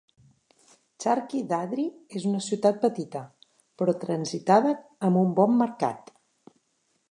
Charkhi 1.03 1.41
Dadri 1.51 1.85
és 2.21 2.25
una 2.31 2.41
ciutat 2.47 2.81
petita, 2.87 3.23
però 3.81 3.95
transitada 4.07 4.75
amb 5.09 5.23
un 5.27 5.37
bon 5.43 5.57
mercat. 5.63 6.13